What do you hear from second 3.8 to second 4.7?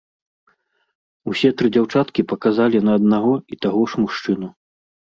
ж мужчыну.